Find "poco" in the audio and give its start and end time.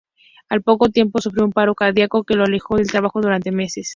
0.63-0.89